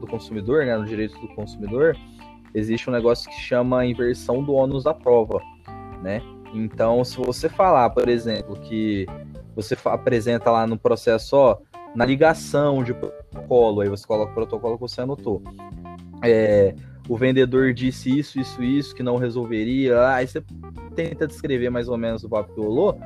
[0.00, 0.76] do consumidor, né?
[0.78, 1.94] No direito do consumidor,
[2.56, 5.42] existe um negócio que chama inversão do ônus da prova,
[6.02, 6.22] né?
[6.54, 9.06] Então, se você falar, por exemplo, que
[9.54, 11.58] você apresenta lá no processo, ó,
[11.94, 15.42] na ligação de protocolo, aí você coloca o protocolo que você anotou.
[16.24, 16.74] É,
[17.08, 20.08] o vendedor disse isso, isso, isso, que não resolveria.
[20.08, 20.42] Aí você
[20.94, 22.98] tenta descrever mais ou menos o papo que rolou.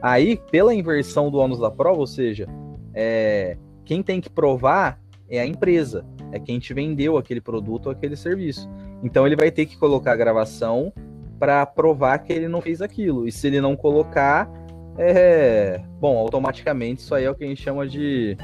[0.00, 2.48] Aí, pela inversão do ônus da prova, ou seja,
[2.94, 7.92] é, quem tem que provar é a empresa é quem te vendeu aquele produto ou
[7.92, 8.68] aquele serviço.
[9.06, 10.92] Então ele vai ter que colocar a gravação
[11.38, 13.28] para provar que ele não fez aquilo.
[13.28, 14.50] E se ele não colocar,
[14.98, 15.80] é.
[16.00, 18.36] Bom, automaticamente isso aí é o que a gente chama de,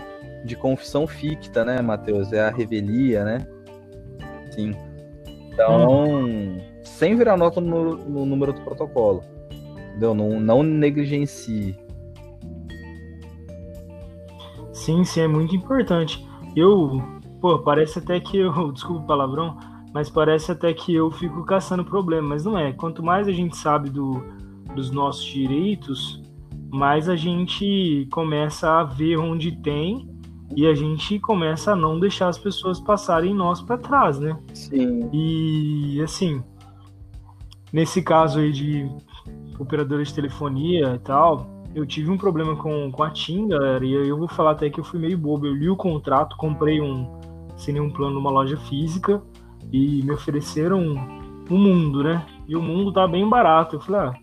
[0.45, 2.33] de confissão ficta, né, Matheus?
[2.33, 3.47] É a revelia, né?
[4.53, 4.73] Sim.
[5.53, 6.59] Então, hum.
[6.85, 9.25] sem virar nota no, no, número do protocolo.
[9.91, 10.15] Entendeu?
[10.15, 11.77] Não, não negligencie.
[14.73, 16.25] Sim, sim, é muito importante.
[16.55, 17.03] Eu
[17.43, 18.53] Pô, parece até que eu.
[18.71, 19.59] Desculpa o palavrão,
[19.93, 22.31] mas parece até que eu fico caçando problema.
[22.31, 22.73] Mas não é.
[22.73, 24.23] Quanto mais a gente sabe do,
[24.75, 26.23] dos nossos direitos,
[26.71, 30.09] mais a gente começa a ver onde tem
[30.57, 34.39] e a gente começa a não deixar as pessoas passarem nós para trás, né?
[34.55, 35.09] Sim.
[35.13, 36.43] E assim,
[37.73, 38.89] nesse caso aí de
[39.59, 43.93] operadora de telefonia e tal, eu tive um problema com, com a TIM, galera, e
[43.93, 45.47] eu vou falar até que eu fui meio bobo.
[45.47, 47.11] Eu li o contrato, comprei um,
[47.57, 49.23] sem nenhum plano numa loja física
[49.71, 50.81] e me ofereceram
[51.51, 52.25] um mundo, né?
[52.49, 53.77] E o mundo tá bem barato.
[53.77, 54.15] Eu falei, ah,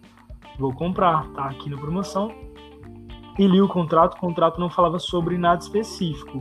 [0.58, 2.32] vou comprar, tá aqui na promoção.
[3.38, 6.39] E li o contrato, o contrato não falava sobre nada específico.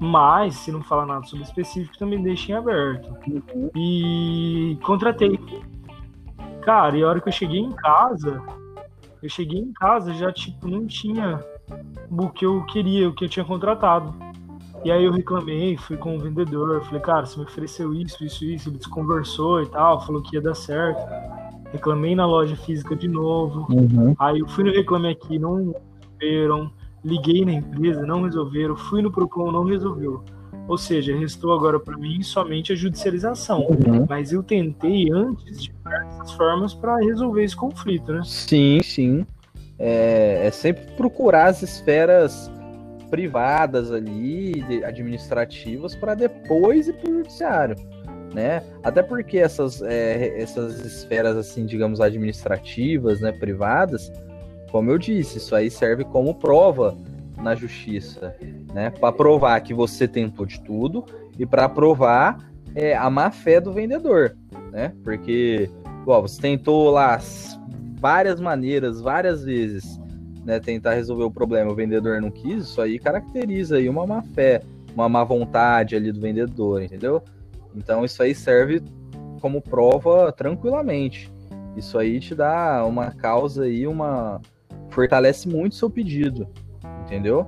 [0.00, 3.14] Mas, se não fala nada sobre específico, também deixa em aberto.
[3.26, 3.70] Uhum.
[3.76, 5.38] E contratei.
[6.62, 8.42] Cara, e a hora que eu cheguei em casa,
[9.22, 11.44] eu cheguei em casa já, tipo, não tinha
[12.10, 14.14] o que eu queria, o que eu tinha contratado.
[14.84, 18.44] E aí eu reclamei, fui com o vendedor, falei, cara, você me ofereceu isso, isso,
[18.44, 21.00] isso, ele desconversou e tal, falou que ia dar certo.
[21.72, 23.66] Reclamei na loja física de novo.
[23.70, 24.14] Uhum.
[24.18, 25.74] Aí eu fui no Reclame Aqui, não
[26.20, 26.70] resolveram.
[27.04, 28.76] Liguei na empresa, não resolveram.
[28.76, 30.24] Fui no Procon, não resolveu.
[30.66, 33.66] Ou seja, restou agora para mim somente a judicialização.
[33.66, 34.06] Uhum.
[34.08, 38.20] Mas eu tentei antes de diversas formas para resolver esse conflito, né?
[38.24, 39.26] Sim, sim.
[39.78, 42.50] É, é sempre procurar as esferas
[43.08, 47.76] privadas ali, administrativas, para depois ir para o judiciário.
[48.34, 48.62] Né?
[48.82, 54.12] Até porque essas, é, essas esferas, assim, digamos, administrativas, né, privadas,
[54.70, 56.96] como eu disse, isso aí serve como prova
[57.42, 58.34] na justiça,
[58.74, 58.90] né?
[58.90, 61.04] Para provar que você tentou de tudo
[61.38, 62.38] e para provar
[62.74, 64.36] é, a má fé do vendedor,
[64.72, 64.92] né?
[65.02, 65.70] Porque,
[66.06, 67.18] ó, você tentou lá
[68.00, 69.98] várias maneiras, várias vezes,
[70.48, 74.22] né, tentar resolver o problema, o vendedor não quis, isso aí caracteriza aí uma má
[74.22, 74.62] fé,
[74.94, 77.22] uma má vontade ali do vendedor, entendeu?
[77.76, 78.82] Então isso aí serve
[79.42, 81.30] como prova tranquilamente.
[81.76, 84.40] Isso aí te dá uma causa aí, uma
[84.88, 86.48] fortalece muito seu pedido,
[87.02, 87.46] entendeu?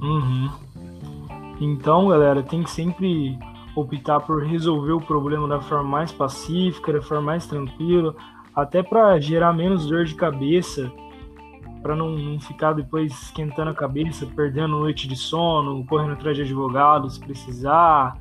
[0.00, 0.50] Uhum.
[1.60, 3.38] Então, galera, tem que sempre
[3.76, 8.16] optar por resolver o problema da forma mais pacífica, da forma mais tranquila,
[8.54, 10.90] até para gerar menos dor de cabeça,
[11.82, 16.42] para não, não, ficar depois esquentando a cabeça, perdendo noite de sono, correndo atrás de
[16.42, 18.16] advogado se precisar,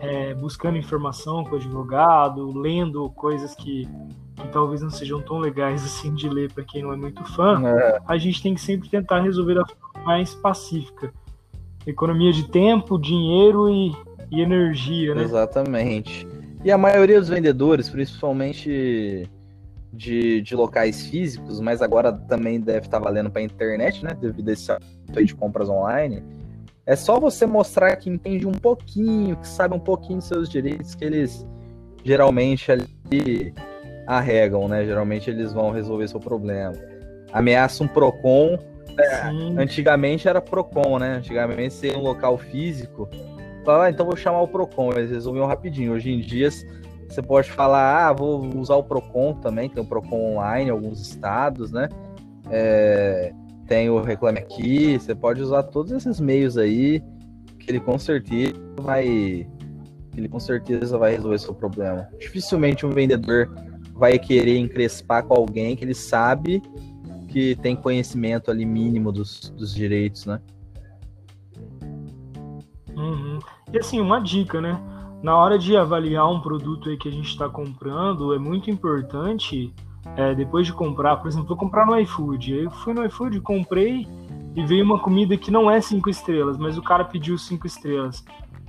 [0.00, 3.88] é, buscando informação com o advogado, lendo coisas que,
[4.34, 7.66] que talvez não sejam tão legais assim de ler para quem não é muito fã.
[7.66, 7.98] É.
[8.06, 11.12] A gente tem que sempre tentar resolver da forma mais pacífica.
[11.86, 13.94] Economia de tempo, dinheiro e,
[14.30, 15.22] e energia, né?
[15.22, 16.26] Exatamente.
[16.64, 19.30] E a maioria dos vendedores, principalmente
[19.96, 24.10] de, de locais físicos, mas agora também deve estar valendo para a internet, né?
[24.20, 24.76] Devido a esse
[25.24, 26.22] de compras online.
[26.84, 30.94] É só você mostrar que entende um pouquinho, que sabe um pouquinho dos seus direitos,
[30.94, 31.44] que eles
[32.04, 33.52] geralmente ali
[34.06, 34.84] arregam, né?
[34.84, 36.72] Geralmente eles vão resolver seu problema.
[37.32, 38.58] Ameaça um PROCON.
[38.98, 39.22] É,
[39.58, 41.14] antigamente era PROCON, né?
[41.16, 43.08] Antigamente ser um local físico.
[43.64, 44.92] Falava, ah, então vou chamar o PROCON.
[44.92, 45.92] Eles resolviam rapidinho.
[45.92, 46.48] Hoje em dia
[47.08, 51.00] você pode falar, ah, vou usar o Procon também, tem o Procon online em alguns
[51.00, 51.88] estados, né?
[52.50, 53.32] É,
[53.66, 57.02] tem o Reclame Aqui, você pode usar todos esses meios aí,
[57.58, 59.46] que ele com certeza vai.
[60.16, 62.08] Ele com certeza vai resolver seu problema.
[62.18, 63.52] Dificilmente um vendedor
[63.92, 66.62] vai querer encrespar com alguém que ele sabe
[67.28, 70.40] que tem conhecimento ali mínimo dos, dos direitos, né?
[72.96, 73.38] Uhum.
[73.70, 74.80] E assim, uma dica, né?
[75.22, 79.72] Na hora de avaliar um produto aí que a gente está comprando, é muito importante,
[80.16, 82.54] é, depois de comprar, por exemplo, vou comprar no iFood.
[82.54, 84.06] Eu fui no iFood, comprei
[84.54, 88.24] e veio uma comida que não é cinco estrelas, mas o cara pediu cinco estrelas.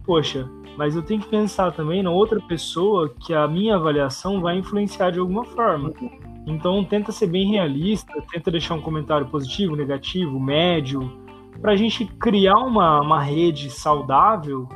[0.05, 4.57] Poxa, mas eu tenho que pensar também na outra pessoa que a minha avaliação vai
[4.57, 5.91] influenciar de alguma forma.
[6.45, 11.11] Então tenta ser bem realista, tenta deixar um comentário positivo, negativo, médio,
[11.61, 14.67] para a gente criar uma, uma rede saudável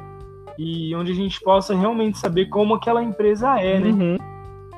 [0.64, 3.90] e onde a gente possa realmente saber como aquela empresa é, né?
[3.90, 4.18] Uhum.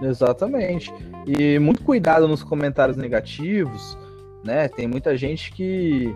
[0.01, 0.93] Exatamente.
[1.27, 3.97] E muito cuidado nos comentários negativos,
[4.45, 4.69] né?
[4.69, 6.15] Tem muita gente que,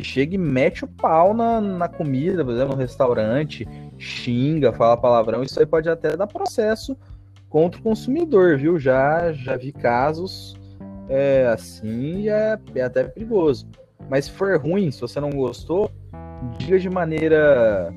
[0.00, 3.66] chega e mete o pau na, na comida, por exemplo, no restaurante,
[3.98, 5.42] xinga, fala palavrão.
[5.42, 6.96] Isso aí pode até dar processo
[7.50, 8.78] contra o consumidor, viu?
[8.78, 10.54] Já, já vi casos
[11.08, 13.66] é, assim e é, é até perigoso.
[14.08, 15.90] Mas se for ruim, se você não gostou,
[16.56, 17.92] diga de maneira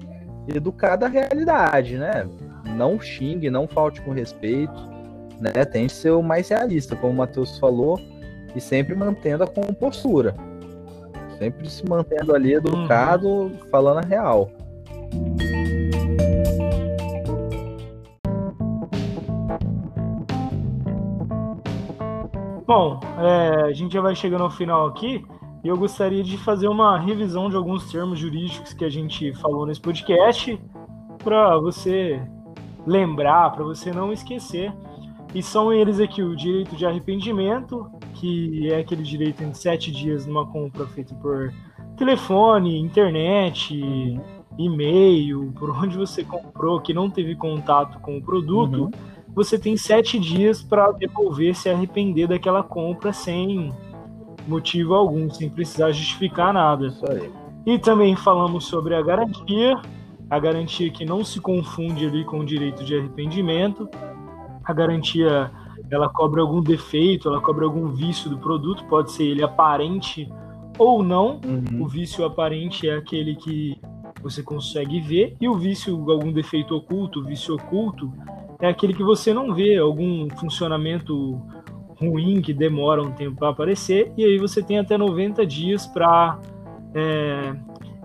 [0.48, 2.28] educada à realidade, né?
[2.76, 4.74] Não xingue, não falte com respeito,
[5.40, 5.66] né?
[5.66, 8.00] Tente ser o mais realista, como o Matheus falou,
[8.56, 10.36] e sempre mantendo a compostura.
[11.38, 13.58] Sempre se mantendo ali educado, uhum.
[13.72, 14.52] falando a real.
[22.68, 25.26] Bom, é, a gente já vai chegando ao final aqui.
[25.64, 29.66] E eu gostaria de fazer uma revisão de alguns termos jurídicos que a gente falou
[29.66, 30.60] nesse podcast,
[31.24, 32.22] para você
[32.86, 34.74] lembrar, para você não esquecer.
[35.36, 40.26] E são eles aqui o direito de arrependimento, que é aquele direito em sete dias
[40.26, 41.54] numa compra feita por
[41.96, 44.20] telefone, internet,
[44.58, 48.86] e-mail, por onde você comprou, que não teve contato com o produto.
[48.86, 48.92] Uhum.
[49.34, 53.72] Você tem sete dias para devolver, se arrepender daquela compra sem
[54.48, 56.88] motivo algum, sem precisar justificar nada.
[56.88, 57.32] Isso aí.
[57.66, 59.80] E também falamos sobre a garantia,
[60.30, 63.88] a garantia que não se confunde ali com o direito de arrependimento.
[64.64, 65.52] A garantia
[65.90, 70.32] ela cobre algum defeito, ela cobre algum vício do produto, pode ser ele aparente
[70.78, 71.40] ou não.
[71.46, 71.84] Uhum.
[71.84, 73.78] O vício aparente é aquele que
[74.24, 78.14] você consegue ver, e o vício, algum defeito oculto, o vício oculto,
[78.60, 81.42] é aquele que você não vê, algum funcionamento
[82.02, 86.40] ruim que demora um tempo para aparecer, e aí você tem até 90 dias para
[86.96, 87.56] é,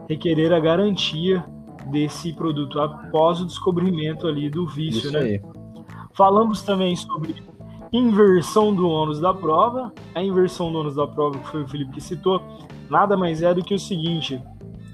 [0.09, 1.45] requerer a garantia
[1.87, 5.21] desse produto após o descobrimento ali do vício, Isso né?
[5.21, 5.41] Aí.
[6.13, 7.37] Falamos também sobre
[7.93, 9.93] inversão do ônus da prova.
[10.15, 12.43] A inversão do ônus da prova, que foi o Felipe que citou,
[12.91, 14.41] nada mais é do que o seguinte: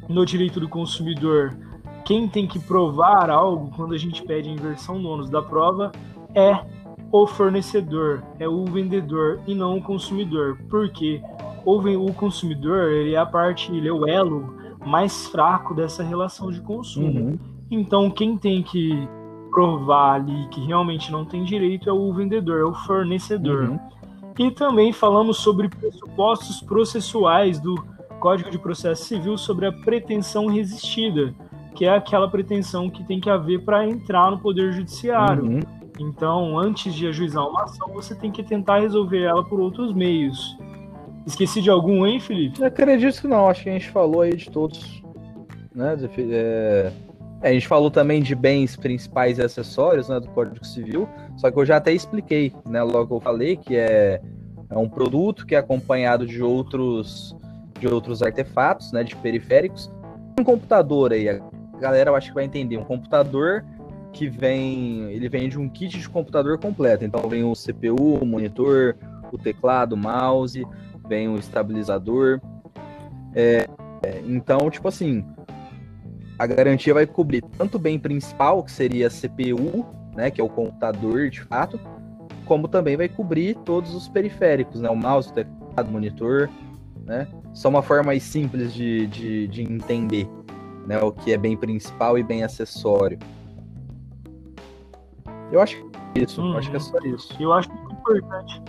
[0.09, 1.57] no direito do consumidor,
[2.05, 5.93] quem tem que provar algo quando a gente pede inversão do ônus da prova
[6.35, 6.59] é
[7.13, 10.59] o fornecedor, é o vendedor e não o consumidor.
[10.71, 11.21] Porque
[11.65, 16.51] o, o consumidor ele é a parte, ele é o elo mais fraco dessa relação
[16.51, 17.21] de consumo.
[17.21, 17.39] Uhum.
[17.71, 19.07] Então quem tem que
[19.51, 23.69] provar ali que realmente não tem direito é o vendedor, é o fornecedor.
[23.69, 23.79] Uhum.
[24.39, 27.75] E também falamos sobre pressupostos processuais do
[28.19, 31.35] Código de Processo Civil sobre a pretensão resistida,
[31.75, 35.45] que é aquela pretensão que tem que haver para entrar no Poder Judiciário.
[35.45, 35.82] Uhum.
[35.99, 40.57] Então, antes de ajuizar uma ação, você tem que tentar resolver ela por outros meios.
[41.27, 42.61] Esqueci de algum, hein, Felipe?
[42.61, 45.03] Eu acredito que não, acho que a gente falou aí de todos.
[45.75, 45.97] Né?
[46.19, 46.93] É...
[47.43, 51.51] É, a gente falou também de bens principais e acessórios né, do Código Civil, só
[51.51, 52.81] que eu já até expliquei, né?
[52.83, 54.23] Logo eu falei que é,
[54.71, 57.37] é um produto que é acompanhado de outros
[57.81, 59.03] de outros artefatos, né?
[59.03, 59.91] De periféricos.
[60.39, 61.41] Um computador aí, a
[61.81, 62.77] galera eu acho que vai entender.
[62.77, 63.65] Um computador
[64.13, 65.11] que vem.
[65.13, 67.05] Ele vem de um kit de computador completo.
[67.05, 68.97] Então vem o CPU, o monitor,
[69.33, 70.65] o teclado, o mouse,
[71.09, 72.41] vem o estabilizador.
[73.35, 73.67] É,
[74.27, 75.25] então, tipo assim,
[76.39, 80.45] a garantia vai cobrir tanto o bem principal, que seria a CPU, né, que é
[80.45, 81.79] o computador de fato,
[82.45, 86.51] como também vai cobrir todos os periféricos, né, o mouse, o teclado, o monitor,
[87.07, 90.29] né, só uma forma mais simples de, de, de entender,
[90.87, 93.19] né, o que é bem principal e bem acessório.
[95.53, 97.37] Eu acho que é isso, hum, acho que é só isso.
[97.39, 98.63] Eu acho muito importante.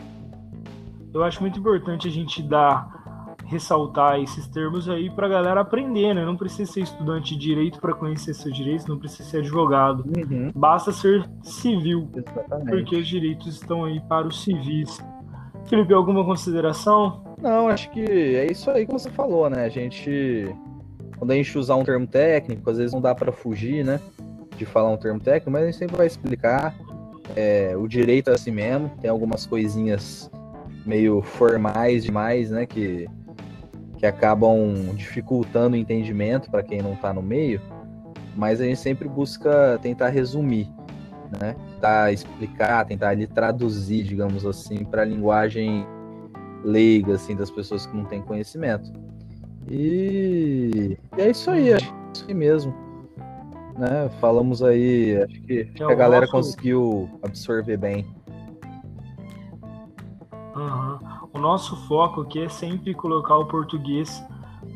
[1.14, 3.04] Eu acho muito importante a gente dar
[3.46, 6.26] ressaltar esses termos aí para a galera aprender, né?
[6.26, 10.04] Não precisa ser estudante de direito para conhecer seus direitos, não precisa ser advogado.
[10.18, 10.52] Uhum.
[10.56, 12.70] Basta ser civil, Exatamente.
[12.70, 15.00] porque os direitos estão aí para os civis.
[15.68, 17.24] Felipe, alguma consideração?
[17.42, 19.66] Não, acho que é isso aí que você falou, né?
[19.66, 20.54] A gente,
[21.18, 24.00] quando a gente usar um termo técnico, às vezes não dá para fugir, né?
[24.58, 26.76] De falar um termo técnico, mas a gente sempre vai explicar.
[27.36, 30.30] É, o direito assim mesmo, tem algumas coisinhas
[30.86, 32.66] meio formais demais, né?
[32.66, 33.08] Que
[34.04, 37.62] que acabam dificultando o entendimento para quem não está no meio,
[38.36, 40.70] mas a gente sempre busca tentar resumir,
[41.40, 41.56] né?
[41.76, 45.88] Tentar explicar, tentar ali traduzir, digamos assim, para a linguagem
[46.66, 48.92] leiga, assim, das pessoas que não têm conhecimento.
[49.72, 52.76] E, e é isso aí, é isso aí mesmo.
[53.78, 54.10] Né?
[54.20, 56.32] Falamos aí, acho que, acho que a galera nosso...
[56.32, 58.06] conseguiu absorver bem.
[60.56, 61.14] Uhum
[61.44, 64.26] nosso foco aqui é sempre colocar o português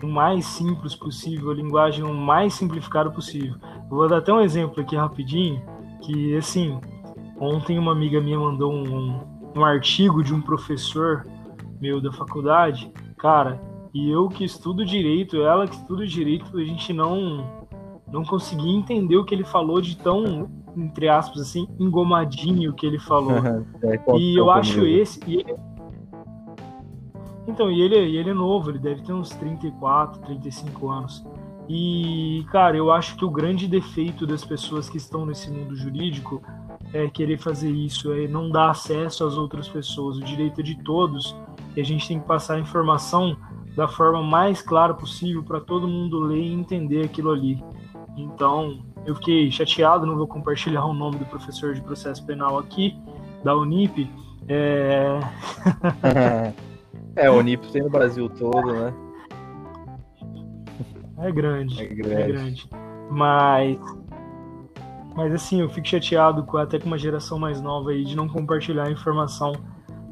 [0.04, 3.56] o mais simples possível, a linguagem o mais simplificada possível.
[3.64, 5.62] Eu vou dar até um exemplo aqui rapidinho,
[6.02, 6.78] que assim,
[7.40, 9.22] ontem uma amiga minha mandou um,
[9.56, 11.26] um artigo de um professor
[11.80, 13.62] meu da faculdade, cara,
[13.94, 17.57] e eu que estudo direito, ela que estuda direito, a gente não
[18.12, 23.00] não conseguia entender o que ele falou de tão entre aspas assim engomadinho que ele
[23.00, 23.38] falou.
[23.84, 25.56] é, e eu acho esse e ele
[27.48, 31.26] então, e ele, e ele é novo, ele deve ter uns 34, 35 anos.
[31.70, 36.42] E, cara, eu acho que o grande defeito das pessoas que estão nesse mundo jurídico
[36.94, 40.18] é querer fazer isso, é não dar acesso às outras pessoas.
[40.18, 41.36] O direito é de todos
[41.76, 43.38] e a gente tem que passar a informação
[43.76, 47.64] da forma mais clara possível para todo mundo ler e entender aquilo ali.
[48.18, 52.98] Então, eu fiquei chateado, não vou compartilhar o nome do professor de processo penal aqui,
[53.44, 54.10] da Unip.
[54.50, 55.20] É...
[57.18, 58.94] É, Unip tem no Brasil todo, né?
[61.18, 62.14] É grande, é grande.
[62.14, 62.70] É grande.
[63.10, 63.80] Mas,
[65.16, 68.28] mas assim, eu fico chateado com até com uma geração mais nova aí de não
[68.28, 69.54] compartilhar a informação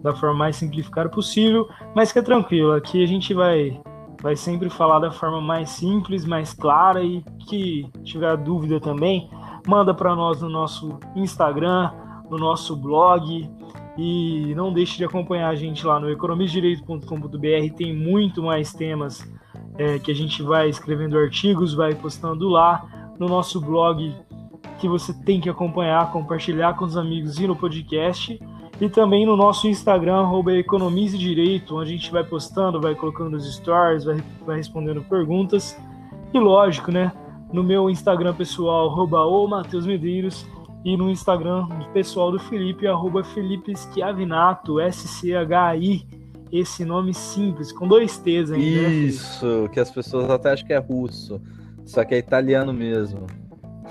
[0.02, 2.74] da forma mais simplificada possível, mas que é tranquilo.
[2.74, 3.80] Aqui a gente vai
[4.26, 9.30] vai sempre falar da forma mais simples, mais clara e que tiver dúvida também,
[9.68, 11.92] manda para nós no nosso Instagram,
[12.28, 13.48] no nosso blog,
[13.96, 19.32] e não deixe de acompanhar a gente lá no economisdireito.com.br, tem muito mais temas
[19.78, 24.12] é, que a gente vai escrevendo artigos, vai postando lá no nosso blog
[24.80, 28.40] que você tem que acompanhar, compartilhar com os amigos e no podcast.
[28.80, 33.32] E também no nosso Instagram, arroba Economize Direito, onde a gente vai postando, vai colocando
[33.32, 35.78] nos stories, vai, vai respondendo perguntas.
[36.34, 37.12] E lógico, né?
[37.54, 40.46] No meu Instagram pessoal, arroba o Matheus Medeiros,
[40.86, 46.06] e no Instagram pessoal do Felipe, arroba Felipe Schiavinato, S-C-H-I,
[46.52, 48.82] esse nome simples, com dois T's ainda.
[48.82, 51.42] Né, Isso, né, que as pessoas até acham que é russo,
[51.86, 53.26] só que é italiano mesmo.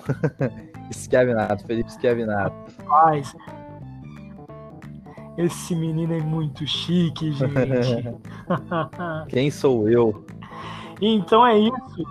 [0.92, 2.54] Schiavinato, Felipe Schiavinato.
[2.86, 3.34] Mas,
[5.36, 8.14] esse menino é muito chique, gente.
[9.28, 10.24] Quem sou eu?
[11.00, 12.06] Então é isso.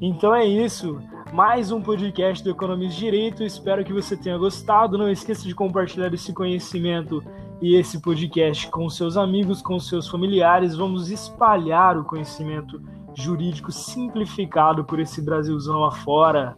[0.00, 0.98] Então é isso
[1.32, 3.42] mais um podcast do Economia Direito.
[3.42, 4.98] Espero que você tenha gostado.
[4.98, 7.24] Não esqueça de compartilhar esse conhecimento
[7.60, 10.76] e esse podcast com seus amigos, com seus familiares.
[10.76, 12.82] Vamos espalhar o conhecimento
[13.14, 16.54] jurídico simplificado por esse Brasilzão afora.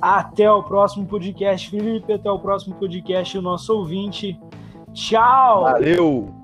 [0.00, 2.12] Até o próximo podcast, Felipe.
[2.12, 4.38] Até o próximo podcast, o nosso ouvinte.
[4.94, 5.62] Tchau!
[5.64, 6.43] Valeu!